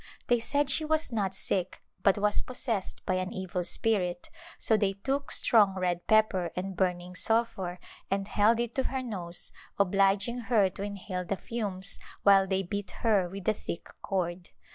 [0.29, 4.93] They said she was not sick but was possessed by an evil spirit, so they
[4.93, 7.77] took strong red pepper and burning sulphur
[8.09, 12.89] and held it to her nose, obliging her to inhale the fumes while they beat
[13.05, 14.49] her with a thick cord.